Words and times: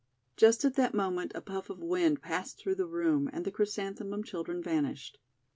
Just 0.35 0.65
at 0.65 0.73
that 0.77 0.95
moment 0.95 1.31
a 1.35 1.41
puff 1.41 1.69
of 1.69 1.83
wind 1.83 2.23
passed 2.23 2.57
through 2.57 2.73
the 2.73 2.87
room, 2.87 3.29
and 3.31 3.45
the 3.45 3.51
Chrysanthemum 3.51 4.23
children 4.23 4.59
vanished. 4.63 5.19